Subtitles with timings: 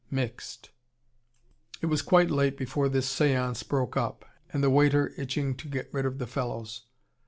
[0.09, 0.71] Mixed.
[1.81, 5.93] It was quite late before this seance broke up: and the waiter itching to get
[5.93, 6.87] rid of the fellows.